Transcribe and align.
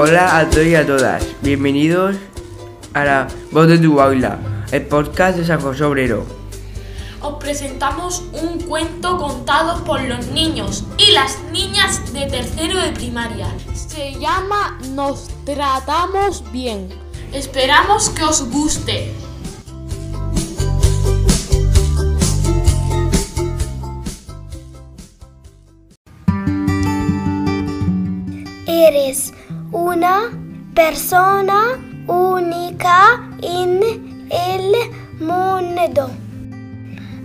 Hola 0.00 0.38
a 0.38 0.48
todos 0.48 0.64
y 0.64 0.76
a 0.76 0.86
todas, 0.86 1.26
bienvenidos 1.42 2.14
a 2.94 3.04
la 3.04 3.28
Voz 3.50 3.66
de 3.66 3.78
tu 3.78 4.00
Aula, 4.00 4.38
el 4.70 4.86
podcast 4.86 5.36
de 5.36 5.44
San 5.44 5.60
José 5.60 5.82
Obrero. 5.82 6.24
Os 7.20 7.34
presentamos 7.40 8.22
un 8.32 8.60
cuento 8.60 9.18
contado 9.18 9.82
por 9.82 10.00
los 10.02 10.28
niños 10.28 10.84
y 10.98 11.10
las 11.10 11.42
niñas 11.50 12.12
de 12.12 12.26
tercero 12.26 12.80
de 12.80 12.92
primaria. 12.92 13.52
Se 13.74 14.12
llama 14.20 14.78
Nos 14.92 15.30
tratamos 15.44 16.44
bien. 16.52 16.90
Esperamos 17.32 18.10
que 18.10 18.22
os 18.22 18.48
guste. 18.48 19.12
Eres 28.64 29.32
una 29.72 30.30
persona 30.74 31.78
única 32.06 33.28
en 33.42 33.80
el 34.30 34.72
mundo. 35.20 36.10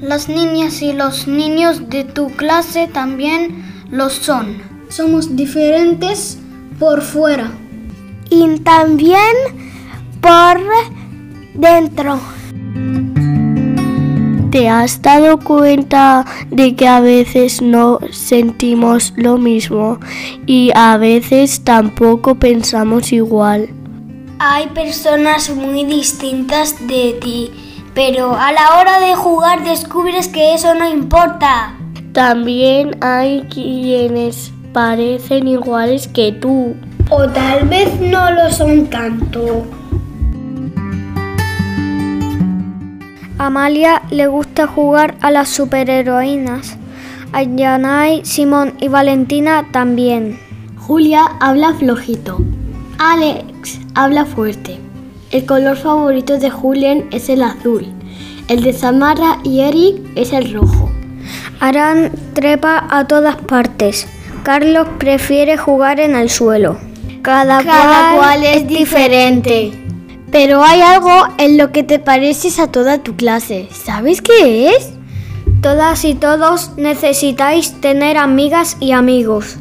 Las 0.00 0.28
niñas 0.28 0.82
y 0.82 0.92
los 0.92 1.28
niños 1.28 1.88
de 1.88 2.04
tu 2.04 2.30
clase 2.30 2.88
también 2.88 3.64
lo 3.90 4.10
son. 4.10 4.60
Somos 4.88 5.36
diferentes 5.36 6.38
por 6.78 7.02
fuera. 7.02 7.52
Y 8.28 8.58
también 8.60 9.36
por 10.20 10.60
dentro. 11.54 12.18
¿Te 14.52 14.68
has 14.68 15.00
dado 15.00 15.38
cuenta 15.38 16.26
de 16.50 16.76
que 16.76 16.86
a 16.86 17.00
veces 17.00 17.62
no 17.62 17.98
sentimos 18.10 19.14
lo 19.16 19.38
mismo 19.38 19.98
y 20.44 20.70
a 20.74 20.98
veces 20.98 21.64
tampoco 21.64 22.34
pensamos 22.34 23.14
igual? 23.14 23.70
Hay 24.38 24.66
personas 24.68 25.48
muy 25.48 25.86
distintas 25.86 26.86
de 26.86 27.16
ti, 27.18 27.50
pero 27.94 28.36
a 28.36 28.52
la 28.52 28.78
hora 28.78 29.00
de 29.00 29.14
jugar 29.14 29.64
descubres 29.64 30.28
que 30.28 30.52
eso 30.52 30.74
no 30.74 30.86
importa. 30.86 31.74
También 32.12 32.98
hay 33.00 33.44
quienes 33.44 34.52
parecen 34.74 35.48
iguales 35.48 36.08
que 36.08 36.30
tú. 36.30 36.76
O 37.08 37.26
tal 37.26 37.66
vez 37.70 37.98
no 37.98 38.30
lo 38.30 38.50
son 38.50 38.86
tanto. 38.88 39.64
Amalia 43.42 44.02
le 44.12 44.28
gusta 44.28 44.68
jugar 44.68 45.16
a 45.20 45.32
las 45.32 45.48
superheroínas. 45.48 46.76
A 47.32 47.42
Yanai, 47.42 48.24
Simón 48.24 48.74
y 48.78 48.86
Valentina 48.86 49.66
también. 49.72 50.38
Julia 50.78 51.24
habla 51.40 51.74
flojito. 51.74 52.38
Alex 52.98 53.80
habla 53.96 54.26
fuerte. 54.26 54.78
El 55.32 55.44
color 55.44 55.76
favorito 55.76 56.38
de 56.38 56.50
Julian 56.50 57.08
es 57.10 57.28
el 57.28 57.42
azul. 57.42 57.92
El 58.46 58.62
de 58.62 58.72
Samara 58.72 59.40
y 59.42 59.62
Eric 59.62 59.96
es 60.14 60.32
el 60.32 60.52
rojo. 60.52 60.88
Aran 61.58 62.12
trepa 62.34 62.86
a 62.90 63.08
todas 63.08 63.34
partes. 63.36 64.06
Carlos 64.44 64.86
prefiere 64.98 65.56
jugar 65.56 65.98
en 65.98 66.14
el 66.14 66.30
suelo. 66.30 66.78
Cada, 67.22 67.60
Cada 67.64 68.14
cual 68.14 68.44
es 68.44 68.68
diferente. 68.68 69.81
Pero 70.32 70.64
hay 70.64 70.80
algo 70.80 71.10
en 71.36 71.58
lo 71.58 71.72
que 71.72 71.82
te 71.82 71.98
pareces 71.98 72.58
a 72.58 72.72
toda 72.72 73.02
tu 73.02 73.16
clase. 73.16 73.68
¿Sabes 73.70 74.22
qué 74.22 74.70
es? 74.70 74.90
Todas 75.60 76.06
y 76.06 76.14
todos 76.14 76.70
necesitáis 76.78 77.78
tener 77.82 78.16
amigas 78.16 78.78
y 78.80 78.92
amigos. 78.92 79.58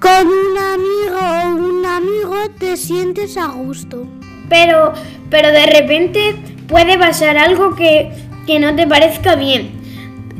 Con 0.00 0.26
un 0.26 0.58
amigo 0.58 1.20
o 1.20 1.54
un 1.54 1.86
amigo 1.86 2.34
te 2.58 2.76
sientes 2.76 3.36
a 3.36 3.46
gusto. 3.46 4.08
Pero, 4.48 4.92
pero 5.30 5.52
de 5.52 5.66
repente 5.66 6.34
puede 6.66 6.98
pasar 6.98 7.38
algo 7.38 7.76
que, 7.76 8.10
que 8.44 8.58
no 8.58 8.74
te 8.74 8.88
parezca 8.88 9.36
bien. 9.36 9.70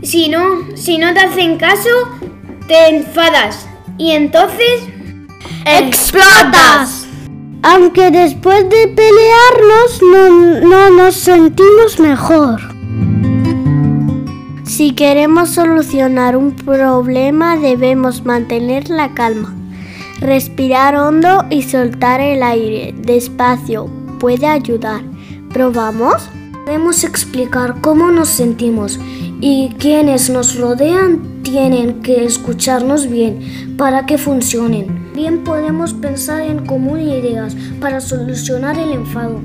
Si 0.03 0.29
no, 0.29 0.77
si 0.77 0.99
no 0.99 1.15
te 1.15 1.21
hacen 1.21 1.57
caso, 1.57 1.89
te 2.67 2.89
enfadas. 2.89 3.69
Y 3.97 4.11
entonces 4.11 4.83
¡Explotas! 5.67 7.07
Aunque 7.63 8.11
después 8.11 8.69
de 8.69 8.89
pelearnos 8.89 10.03
no, 10.03 10.61
no, 10.61 10.91
nos 10.91 11.15
sentimos 11.15 11.99
mejor. 11.99 12.61
Si 14.65 14.93
queremos 14.93 15.51
solucionar 15.51 16.37
un 16.37 16.55
problema 16.55 17.57
debemos 17.57 18.27
mantener 18.27 18.91
la 18.91 19.15
calma, 19.15 19.55
respirar 20.21 20.97
hondo 20.97 21.47
y 21.49 21.63
soltar 21.63 22.21
el 22.21 22.43
aire 22.43 22.95
despacio 22.99 23.89
puede 24.21 24.47
ayudar. 24.47 25.01
¿Probamos? 25.51 26.29
Debemos 26.67 27.05
explicar 27.05 27.81
cómo 27.81 28.11
nos 28.11 28.29
sentimos 28.29 29.01
y 29.41 29.71
quienes 29.79 30.29
nos 30.29 30.59
rodean 30.59 31.43
tienen 31.43 32.03
que 32.03 32.27
escucharnos 32.27 33.09
bien 33.09 33.77
para 33.79 34.05
que 34.05 34.19
funcionen. 34.19 35.04
Bien 35.15 35.45
podemos 35.45 35.95
pensar 35.95 36.41
en 36.41 36.67
común 36.67 37.01
ideas 37.01 37.57
para 37.81 38.01
solucionar 38.01 38.77
el 38.77 38.93
enfado. 38.93 39.41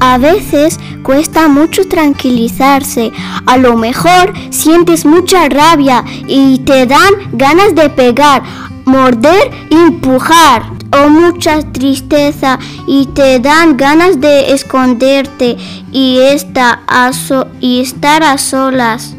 A 0.00 0.18
veces 0.18 0.80
cuesta 1.04 1.46
mucho 1.46 1.86
tranquilizarse. 1.86 3.12
A 3.46 3.56
lo 3.56 3.76
mejor 3.76 4.32
sientes 4.50 5.06
mucha 5.06 5.48
rabia 5.48 6.04
y 6.26 6.58
te 6.58 6.86
dan 6.86 7.12
ganas 7.34 7.76
de 7.76 7.88
pegar, 7.88 8.42
morder, 8.84 9.48
empujar 9.70 10.64
o 10.90 11.08
mucha 11.08 11.62
tristeza 11.70 12.58
y 12.88 13.06
te 13.14 13.38
dan 13.38 13.76
ganas 13.76 14.20
de 14.20 14.52
esconderte 14.52 15.56
y, 15.92 16.18
estar 16.18 16.80
a 18.24 18.38
solas. 18.38 19.14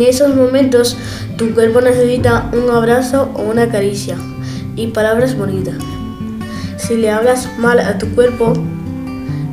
En 0.00 0.06
esos 0.06 0.34
momentos 0.34 0.96
tu 1.36 1.52
cuerpo 1.52 1.82
necesita 1.82 2.50
un 2.54 2.70
abrazo 2.70 3.30
o 3.34 3.42
una 3.42 3.68
caricia 3.68 4.16
y 4.74 4.86
palabras 4.86 5.36
bonitas. 5.36 5.74
Si 6.78 6.96
le 6.96 7.10
hablas 7.10 7.50
mal 7.58 7.78
a 7.80 7.98
tu 7.98 8.08
cuerpo, 8.14 8.54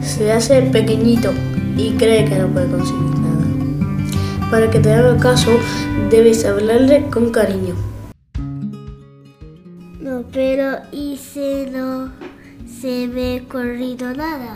se 0.02 0.32
hace 0.32 0.62
pequeñito 0.62 1.34
y 1.76 1.98
cree 1.98 2.24
que 2.24 2.40
no 2.40 2.48
puede 2.48 2.72
conseguir 2.72 3.20
nada. 3.20 4.50
Para 4.50 4.72
que 4.72 4.80
te 4.80 4.94
haga 4.94 5.18
caso, 5.18 5.52
debes 6.10 6.46
hablarle 6.46 7.06
con 7.12 7.30
cariño. 7.30 7.76
No, 10.00 10.24
pero 10.32 10.78
¿y 10.94 11.18
si 11.18 11.66
no 11.70 12.14
se 12.80 13.10
ve 13.10 13.44
corrido 13.52 14.14
nada? 14.14 14.56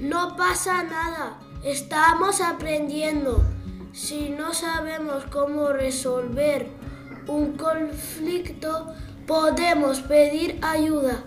No 0.00 0.36
pasa 0.36 0.84
nada, 0.84 1.40
estamos 1.64 2.40
aprendiendo. 2.40 3.42
Si 3.92 4.28
no 4.30 4.52
sabemos 4.52 5.24
cómo 5.30 5.68
resolver 5.68 6.68
un 7.26 7.56
conflicto, 7.56 8.86
podemos 9.26 10.00
pedir 10.00 10.58
ayuda. 10.62 11.24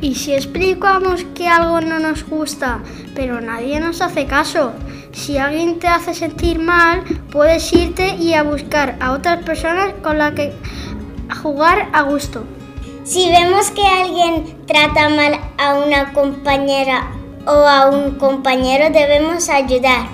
¿Y 0.00 0.14
si 0.14 0.34
explicamos 0.34 1.24
que 1.34 1.48
algo 1.48 1.80
no 1.80 1.98
nos 1.98 2.24
gusta, 2.28 2.80
pero 3.14 3.40
nadie 3.40 3.80
nos 3.80 4.00
hace 4.00 4.26
caso? 4.26 4.72
Si 5.12 5.38
alguien 5.38 5.78
te 5.78 5.88
hace 5.88 6.14
sentir 6.14 6.58
mal, 6.58 7.02
puedes 7.30 7.72
irte 7.72 8.14
y 8.16 8.34
a 8.34 8.42
buscar 8.42 8.96
a 9.00 9.12
otras 9.12 9.42
personas 9.44 9.94
con 10.02 10.18
las 10.18 10.34
que 10.34 10.52
jugar 11.42 11.88
a 11.92 12.02
gusto. 12.02 12.44
Si 13.04 13.28
vemos 13.30 13.70
que 13.70 13.86
alguien 13.86 14.66
trata 14.66 15.08
mal 15.08 15.38
a 15.58 15.74
una 15.74 16.12
compañera 16.12 17.13
o 17.46 17.50
a 17.50 17.90
un 17.90 18.16
compañero, 18.16 18.90
debemos 18.90 19.48
ayudar. 19.48 20.06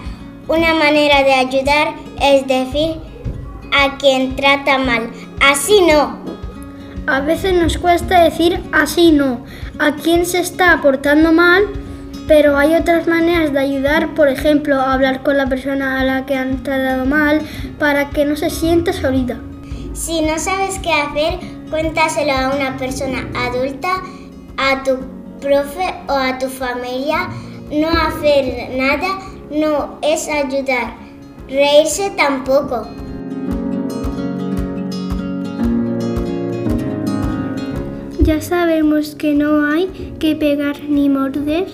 Una 0.48 0.74
manera 0.74 1.22
de 1.22 1.34
ayudar 1.34 1.94
es 2.20 2.46
decir 2.46 2.96
a 3.72 3.96
quien 3.98 4.36
trata 4.36 4.78
mal, 4.78 5.10
así 5.40 5.80
no. 5.82 6.18
A 7.06 7.20
veces 7.20 7.54
nos 7.54 7.78
cuesta 7.78 8.22
decir 8.22 8.60
así 8.72 9.12
no 9.12 9.44
a 9.80 9.92
quien 9.92 10.26
se 10.26 10.40
está 10.40 10.80
portando 10.82 11.32
mal, 11.32 11.64
pero 12.28 12.58
hay 12.58 12.74
otras 12.74 13.06
maneras 13.06 13.52
de 13.52 13.60
ayudar, 13.60 14.14
por 14.14 14.28
ejemplo, 14.28 14.78
hablar 14.78 15.22
con 15.22 15.38
la 15.38 15.46
persona 15.46 15.98
a 15.98 16.04
la 16.04 16.26
que 16.26 16.36
han 16.36 16.62
tratado 16.62 17.06
mal 17.06 17.40
para 17.78 18.10
que 18.10 18.26
no 18.26 18.36
se 18.36 18.50
sienta 18.50 18.92
solita. 18.92 19.38
Si 19.94 20.20
no 20.20 20.38
sabes 20.38 20.78
qué 20.80 20.92
hacer, 20.92 21.40
cuéntaselo 21.70 22.32
a 22.32 22.54
una 22.54 22.76
persona 22.76 23.26
adulta, 23.34 23.88
a 24.58 24.82
tu 24.82 24.98
profe 25.40 25.94
o 26.08 26.12
a 26.12 26.38
tu 26.38 26.48
familia. 26.48 27.28
No 27.70 27.88
hacer 27.88 28.76
nada 28.76 29.18
no 29.50 29.98
es 30.02 30.28
ayudar. 30.28 30.94
Reírse 31.48 32.10
tampoco. 32.16 32.86
Ya 38.20 38.40
sabemos 38.40 39.16
que 39.16 39.34
no 39.34 39.64
hay 39.66 40.14
que 40.20 40.36
pegar 40.36 40.80
ni 40.84 41.08
morder 41.08 41.66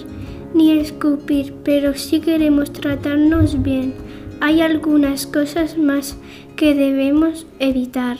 ni 0.55 0.79
escupir, 0.79 1.55
pero 1.65 1.95
sí 1.95 2.21
queremos 2.21 2.73
tratarnos 2.73 3.63
bien. 3.63 3.95
Hay 4.41 4.63
algunas 4.63 5.27
cosas 5.27 5.77
más 5.77 6.17
que 6.57 6.75
debemos 6.75 7.47
evitar. 7.59 8.17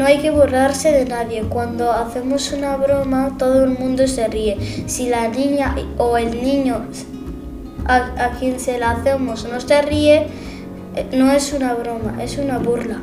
No 0.00 0.06
hay 0.06 0.16
que 0.16 0.30
burlarse 0.30 0.92
de 0.92 1.04
nadie. 1.04 1.42
Cuando 1.42 1.92
hacemos 1.92 2.52
una 2.52 2.74
broma, 2.78 3.36
todo 3.36 3.64
el 3.64 3.78
mundo 3.78 4.08
se 4.08 4.28
ríe. 4.28 4.56
Si 4.86 5.10
la 5.10 5.28
niña 5.28 5.76
o 5.98 6.16
el 6.16 6.42
niño 6.42 6.86
a, 7.84 8.30
quien 8.38 8.58
se 8.58 8.78
la 8.78 8.92
hacemos 8.92 9.46
no 9.46 9.60
se 9.60 9.82
ríe, 9.82 10.26
eh, 10.96 11.06
no 11.12 11.30
es 11.30 11.52
una 11.52 11.74
broma, 11.74 12.16
es 12.24 12.38
una 12.38 12.56
burla. 12.56 13.02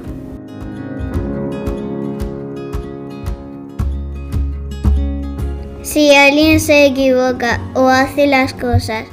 Si 5.84 6.16
alguien 6.16 6.60
se 6.60 6.88
equivoca 6.88 7.62
o 7.76 7.90
hace 7.90 8.26
las 8.26 8.56
cosas 8.56 9.06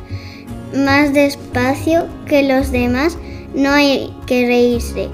más 0.74 1.12
despacio 1.12 2.06
que 2.26 2.44
los 2.44 2.72
demás, 2.72 3.18
no 3.54 3.70
hay 3.70 4.10
que 4.24 4.46
reírse. 4.46 5.10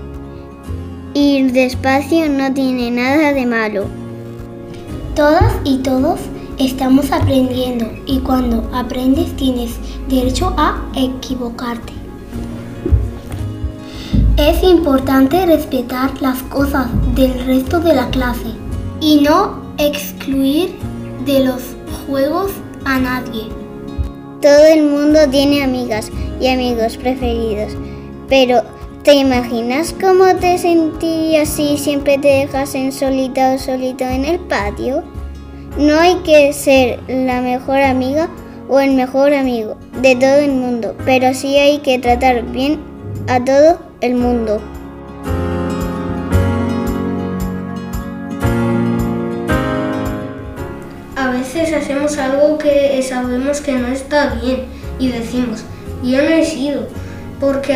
Ir 1.13 1.51
despacio 1.51 2.29
no 2.29 2.55
tiene 2.55 2.89
nada 2.93 3.33
de 3.33 3.45
malo. 3.45 3.87
Todas 5.17 5.53
y 5.65 5.79
todos 5.79 6.21
estamos 6.57 7.11
aprendiendo 7.11 7.87
y 8.07 8.21
cuando 8.21 8.71
aprendes 8.73 9.35
tienes 9.35 9.73
derecho 10.09 10.55
a 10.57 10.81
equivocarte. 10.95 11.93
Es 14.37 14.63
importante 14.63 15.47
respetar 15.47 16.13
las 16.23 16.45
cosas 16.45 16.87
del 17.17 17.45
resto 17.45 17.81
de 17.81 17.93
la 17.93 18.09
clase 18.11 18.55
y 19.01 19.21
no 19.21 19.75
excluir 19.79 20.77
de 21.27 21.45
los 21.45 21.61
juegos 22.07 22.53
a 22.85 23.01
nadie. 23.01 23.49
Todo 24.41 24.65
el 24.65 24.85
mundo 24.85 25.19
tiene 25.29 25.65
amigas 25.65 26.09
y 26.41 26.47
amigos 26.47 26.97
preferidos, 26.97 27.73
pero 28.29 28.63
¿te 29.03 29.15
imaginas 29.15 29.95
cómo 29.99 30.37
te 30.37 30.59
sentirías 30.59 31.49
si 31.49 31.79
siempre 31.79 32.19
te 32.19 32.29
dejasen 32.29 32.93
solita 32.93 33.55
o 33.55 33.59
solito 33.59 34.05
en 34.05 34.27
el 34.27 34.39
patio? 34.41 35.03
No 35.79 35.99
hay 35.99 36.17
que 36.17 36.53
ser 36.53 37.01
la 37.09 37.41
mejor 37.41 37.81
amiga 37.81 38.29
o 38.69 38.79
el 38.79 38.93
mejor 38.95 39.33
amigo 39.33 39.77
de 40.03 40.17
todo 40.17 40.37
el 40.37 40.53
mundo, 40.53 40.95
pero 41.07 41.33
sí 41.33 41.57
hay 41.57 41.79
que 41.79 41.99
tratar 41.99 42.43
bien 42.43 42.79
a 43.27 43.43
todo 43.43 43.79
el 44.03 44.17
mundo. 44.17 44.61
A 51.17 51.31
veces 51.31 51.73
hacemos 51.73 52.19
algo 52.19 52.59
que 52.59 53.03
sabemos 53.03 53.63
que 53.63 53.73
no 53.73 53.89
está 53.89 54.35
bien 54.35 54.67
y 54.99 55.09
decimos, 55.09 55.65
yo 56.03 56.23
no 56.23 56.29
he 56.29 56.45
sido, 56.45 56.87
porque 57.41 57.75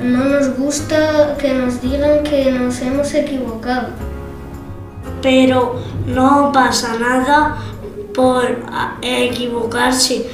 no 0.00 0.24
nos 0.24 0.56
gusta 0.56 1.36
que 1.38 1.52
nos 1.52 1.82
digan 1.82 2.24
que 2.24 2.50
nos 2.50 2.80
hemos 2.80 3.12
equivocado. 3.14 3.88
Pero 5.20 5.76
no 6.06 6.50
pasa 6.52 6.98
nada 6.98 7.58
por 8.14 8.64
equivocarse. 9.02 10.26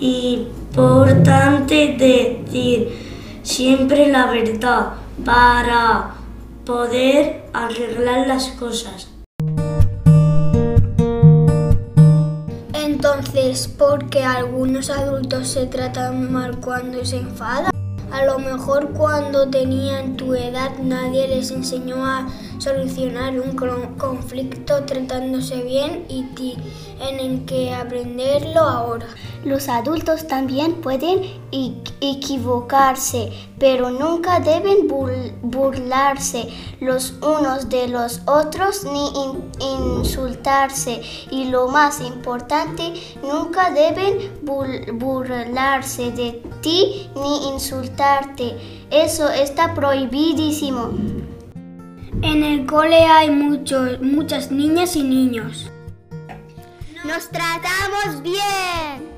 Importante 0.00 1.94
decir 1.98 2.88
siempre 3.42 4.08
la 4.08 4.26
verdad 4.30 4.94
para 5.22 6.14
poder 6.64 7.44
arreglar 7.52 8.26
las 8.26 8.48
cosas. 8.48 9.09
Entonces, 13.20 13.68
¿por 13.68 14.08
qué 14.08 14.24
algunos 14.24 14.88
adultos 14.88 15.48
se 15.48 15.66
tratan 15.66 16.32
mal 16.32 16.58
cuando 16.58 17.04
se 17.04 17.18
enfadan? 17.18 17.70
A 18.10 18.24
lo 18.24 18.38
mejor 18.38 18.94
cuando 18.94 19.50
tenían 19.50 20.16
tu 20.16 20.34
edad 20.34 20.70
nadie 20.82 21.28
les 21.28 21.50
enseñó 21.50 22.06
a 22.06 22.28
solucionar 22.60 23.38
un 23.40 23.56
conflicto 23.96 24.84
tratándose 24.84 25.62
bien 25.62 26.04
y 26.08 26.24
tienen 26.34 27.46
que 27.46 27.72
aprenderlo 27.74 28.60
ahora. 28.60 29.06
Los 29.44 29.68
adultos 29.70 30.26
también 30.26 30.74
pueden 30.82 31.22
e- 31.50 31.72
equivocarse, 32.02 33.32
pero 33.58 33.90
nunca 33.90 34.38
deben 34.40 34.86
bur- 34.88 35.32
burlarse 35.40 36.48
los 36.80 37.14
unos 37.22 37.70
de 37.70 37.88
los 37.88 38.20
otros 38.26 38.84
ni 38.84 39.08
in- 39.08 39.50
insultarse. 39.98 41.00
Y 41.30 41.46
lo 41.46 41.68
más 41.68 42.00
importante, 42.02 42.92
nunca 43.22 43.70
deben 43.70 44.44
bur- 44.44 44.92
burlarse 44.98 46.10
de 46.12 46.42
ti 46.60 47.08
ni 47.16 47.48
insultarte. 47.48 48.56
Eso 48.90 49.28
está 49.30 49.74
prohibidísimo. 49.74 50.90
En 52.22 52.44
el 52.44 52.66
cole 52.66 53.02
hay 53.04 53.30
muchos, 53.30 54.00
muchas 54.02 54.50
niñas 54.50 54.94
y 54.94 55.02
niños. 55.02 55.70
Nos 57.06 57.30
tratamos 57.30 58.22
bien. 58.22 59.10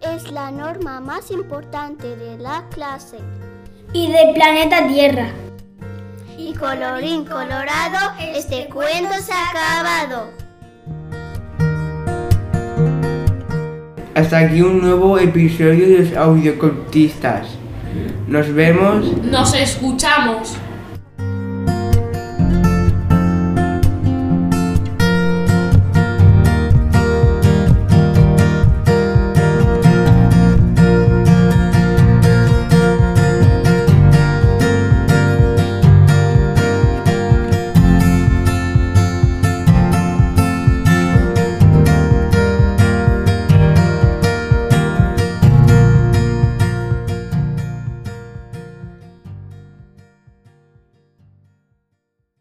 Es 0.00 0.30
la 0.32 0.50
norma 0.50 1.00
más 1.00 1.30
importante 1.30 2.16
de 2.16 2.38
la 2.38 2.64
clase. 2.70 3.18
Y 3.92 4.10
del 4.10 4.32
planeta 4.32 4.86
Tierra. 4.88 5.28
Y 6.38 6.54
colorín 6.54 7.26
colorado, 7.26 8.14
este 8.34 8.66
cuento 8.70 9.12
se 9.20 9.32
ha 9.32 9.50
acabado. 9.50 10.30
Hasta 14.14 14.38
aquí 14.38 14.62
un 14.62 14.80
nuevo 14.80 15.18
episodio 15.18 15.86
de 15.86 16.04
los 16.04 16.16
audiocontistas. 16.16 17.46
Nos 18.26 18.52
vemos 18.54 19.04
Nos 19.22 19.54
escuchamos. 19.54 20.56